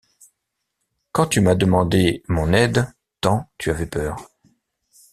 [1.11, 4.31] Quand tu m’as demandé mon aide tant tu avais peur.